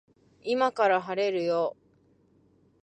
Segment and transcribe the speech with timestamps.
[0.41, 1.77] 今から晴れるよ